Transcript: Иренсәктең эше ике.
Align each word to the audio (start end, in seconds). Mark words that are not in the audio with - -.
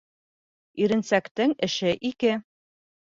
Иренсәктең 0.85 1.53
эше 1.69 1.93
ике. 2.11 2.33